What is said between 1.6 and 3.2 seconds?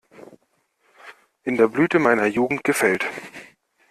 Blüte meiner Jugend gefällt.